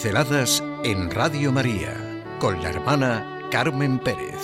[0.00, 1.92] Pinceladas en Radio María
[2.38, 4.38] con la hermana Carmen Pérez.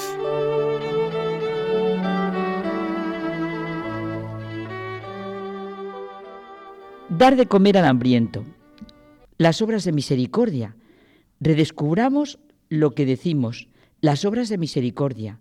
[7.08, 8.44] Dar de comer al hambriento.
[9.38, 10.74] Las obras de misericordia.
[11.38, 13.68] Redescubramos lo que decimos,
[14.00, 15.38] las obras de misericordia.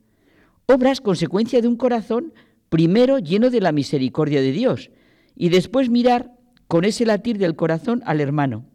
[0.67, 2.35] Obras consecuencia de un corazón
[2.69, 4.91] primero lleno de la misericordia de Dios
[5.35, 6.33] y después mirar
[6.67, 8.67] con ese latir del corazón al hermano.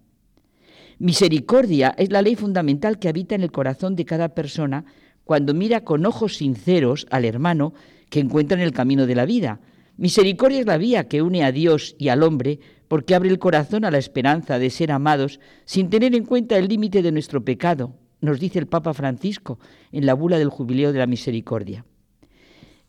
[0.98, 4.84] Misericordia es la ley fundamental que habita en el corazón de cada persona
[5.22, 7.72] cuando mira con ojos sinceros al hermano
[8.10, 9.60] que encuentra en el camino de la vida.
[9.96, 13.84] Misericordia es la vía que une a Dios y al hombre porque abre el corazón
[13.84, 17.94] a la esperanza de ser amados sin tener en cuenta el límite de nuestro pecado,
[18.20, 19.60] nos dice el Papa Francisco
[19.92, 21.84] en la bula del Jubileo de la Misericordia.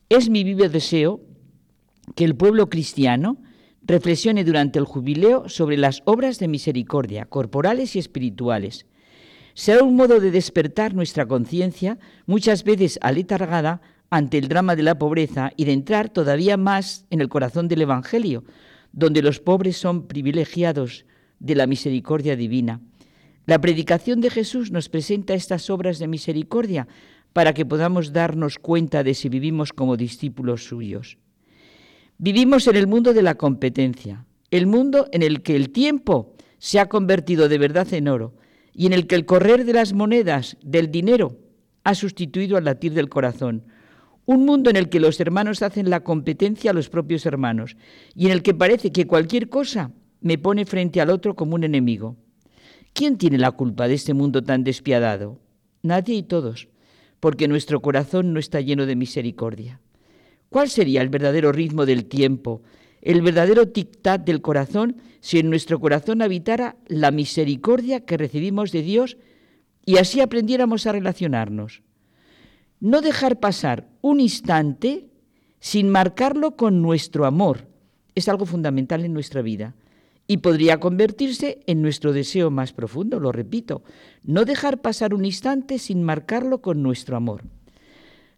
[0.08, 1.22] Es mi vivo deseo
[2.16, 3.38] que el pueblo cristiano
[3.90, 8.86] reflexione durante el jubileo sobre las obras de misericordia, corporales y espirituales.
[9.56, 15.00] Será un modo de despertar nuestra conciencia, muchas veces aletargada ante el drama de la
[15.00, 18.44] pobreza, y de entrar todavía más en el corazón del Evangelio,
[18.92, 21.06] donde los pobres son privilegiados
[21.40, 22.82] de la misericordia divina.
[23.48, 26.88] La predicación de Jesús nos presenta estas obras de misericordia
[27.34, 31.18] para que podamos darnos cuenta de si vivimos como discípulos suyos.
[32.22, 36.78] Vivimos en el mundo de la competencia, el mundo en el que el tiempo se
[36.82, 38.34] ha convertido de verdad en oro
[38.74, 41.38] y en el que el correr de las monedas, del dinero,
[41.86, 43.64] ha sustituido al latir del corazón.
[44.26, 47.78] Un mundo en el que los hermanos hacen la competencia a los propios hermanos
[48.14, 51.64] y en el que parece que cualquier cosa me pone frente al otro como un
[51.64, 52.18] enemigo.
[52.92, 55.40] ¿Quién tiene la culpa de este mundo tan despiadado?
[55.84, 56.68] Nadie y todos,
[57.22, 59.80] porque nuestro corazón no está lleno de misericordia.
[60.50, 62.62] ¿Cuál sería el verdadero ritmo del tiempo,
[63.02, 68.82] el verdadero tic-tac del corazón si en nuestro corazón habitara la misericordia que recibimos de
[68.82, 69.18] Dios
[69.86, 71.84] y así aprendiéramos a relacionarnos?
[72.80, 75.08] No dejar pasar un instante
[75.60, 77.68] sin marcarlo con nuestro amor
[78.16, 79.76] es algo fundamental en nuestra vida
[80.28, 83.84] y podría convertirse en nuestro deseo más profundo, lo repito,
[84.24, 87.44] no dejar pasar un instante sin marcarlo con nuestro amor.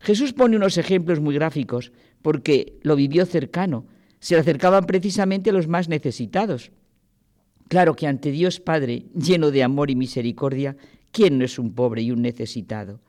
[0.02, 1.92] Jesús pone unos ejemplos muy gráficos
[2.22, 3.86] porque lo vivió cercano.
[4.20, 6.72] Se le acercaban precisamente a los más necesitados.
[7.68, 10.76] Claro que ante Dios Padre, lleno de amor y misericordia,
[11.12, 13.00] ¿quién no es un pobre y un necesitado?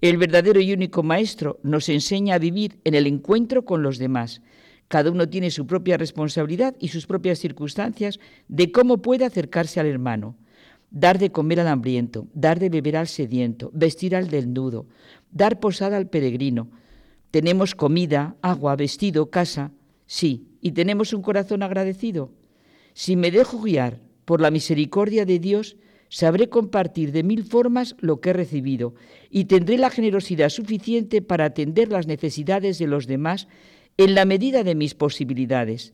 [0.00, 4.42] El verdadero y único Maestro nos enseña a vivir en el encuentro con los demás.
[4.88, 8.18] Cada uno tiene su propia responsabilidad y sus propias circunstancias
[8.48, 10.36] de cómo puede acercarse al hermano
[10.94, 14.86] dar de comer al hambriento, dar de beber al sediento, vestir al desnudo,
[15.32, 16.70] dar posada al peregrino.
[17.32, 19.72] Tenemos comida, agua, vestido, casa,
[20.06, 22.30] sí, y tenemos un corazón agradecido.
[22.92, 25.76] Si me dejo guiar por la misericordia de Dios,
[26.10, 28.94] sabré compartir de mil formas lo que he recibido
[29.30, 33.48] y tendré la generosidad suficiente para atender las necesidades de los demás
[33.96, 35.92] en la medida de mis posibilidades.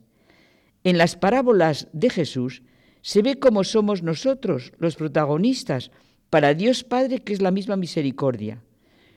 [0.85, 2.63] En las parábolas de Jesús
[3.03, 5.91] se ve cómo somos nosotros los protagonistas
[6.29, 8.63] para Dios Padre, que es la misma misericordia.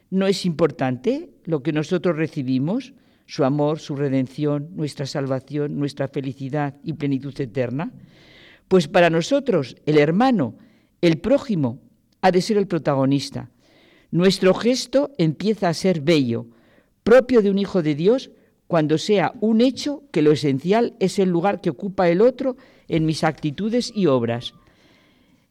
[0.10, 2.94] ¿No es importante lo que nosotros recibimos?
[3.26, 7.92] Su amor, su redención, nuestra salvación, nuestra felicidad y plenitud eterna.
[8.68, 10.56] Pues para nosotros, el hermano,
[11.02, 11.80] el prójimo,
[12.22, 13.50] ha de ser el protagonista.
[14.12, 16.48] Nuestro gesto empieza a ser bello,
[17.04, 18.32] propio de un hijo de Dios,
[18.74, 22.58] cuando sea un hecho que lo esencial es el lugar que ocupa el otro
[22.88, 24.56] en mis actitudes y obras.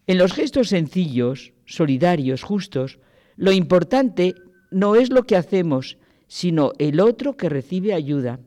[0.08, 2.98] En los gestos sencillos, solidarios, justos,
[3.36, 4.34] lo importante
[4.72, 8.40] no es lo que hacemos, sino el otro que recibe ayuda.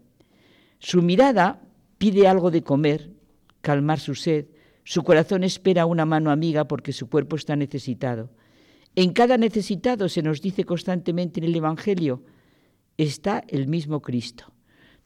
[0.79, 1.61] Su mirada
[1.97, 3.11] pide algo de comer,
[3.61, 4.47] calmar su sed,
[4.83, 8.29] su corazón espera una mano amiga porque su cuerpo está necesitado.
[8.93, 12.23] En cada necesitado se nos dice constantemente en el Evangelio,
[12.97, 14.51] está el mismo Cristo.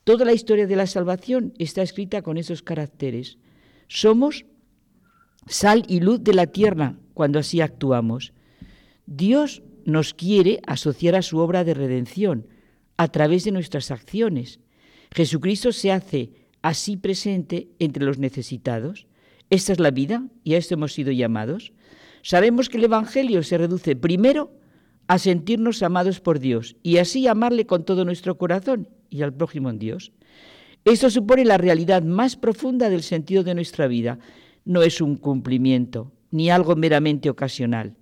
[0.04, 3.38] Toda la historia de la salvación está escrita con esos caracteres.
[3.88, 4.46] Somos
[5.48, 8.34] sal y luz de la tierra cuando así actuamos.
[9.06, 12.48] Dios nos quiere asociar a su obra de redención
[12.98, 14.60] a través de nuestras acciones.
[15.12, 16.32] Jesucristo se hace
[16.62, 19.08] así presente entre los necesitados.
[19.50, 21.74] Esta es la vida y a esto hemos sido llamados.
[22.22, 24.52] Sabemos que el Evangelio se reduce primero
[25.10, 29.72] a sentirnos amados por Dios y así amarle con todo nuestro corazón y al prójimo
[29.72, 30.12] en Dios.
[30.86, 34.20] Esto supone la realidad más profunda del sentido de nuestra vida.
[34.66, 37.96] No es un cumplimiento ni algo meramente ocasional.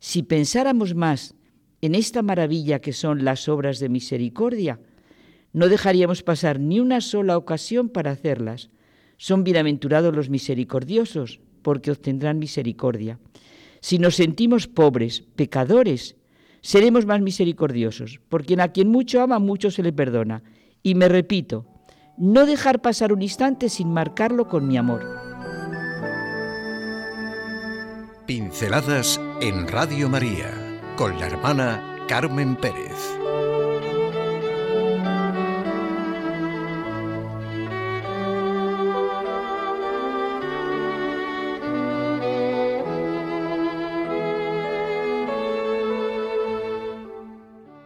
[0.00, 1.34] Si pensáramos más
[1.80, 4.80] en esta maravilla que son las obras de misericordia,
[5.54, 8.68] no dejaríamos pasar ni una sola ocasión para hacerlas.
[9.16, 13.18] Son bienaventurados los misericordiosos, porque obtendrán misericordia.
[13.80, 16.16] Si nos sentimos pobres, pecadores,
[16.64, 20.42] seremos más misericordiosos, porque a quien mucho ama, mucho se le perdona.
[20.82, 21.66] Y me repito,
[22.16, 25.04] no dejar pasar un instante sin marcarlo con mi amor.
[28.26, 33.23] Pinceladas en Radio María con la hermana Carmen Pérez.